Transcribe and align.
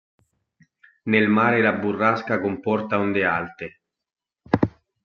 Nel 1.13 1.27
mare 1.29 1.61
la 1.61 1.73
burrasca 1.73 2.39
comporta 2.39 2.97
onde 2.97 3.23
alte. 3.23 3.79